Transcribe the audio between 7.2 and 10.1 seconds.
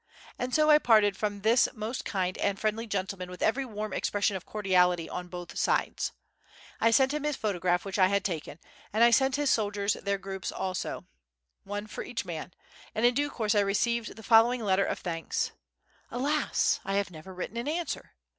his photograph which I had taken, and I sent his soldiers